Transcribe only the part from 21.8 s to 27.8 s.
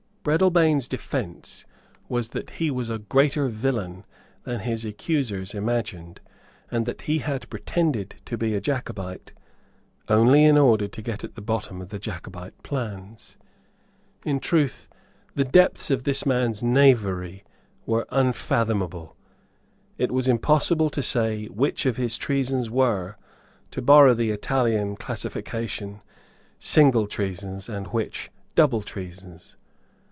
of his treasons were, to borrow the Italian classification, single treasons,